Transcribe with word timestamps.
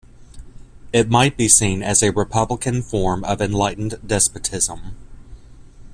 It 0.91 1.11
might 1.11 1.37
be 1.37 1.47
seen 1.47 1.83
as 1.83 2.01
a 2.01 2.11
republican 2.11 2.81
form 2.81 3.23
of 3.23 3.39
enlightened 3.39 3.99
despotism. 4.03 4.95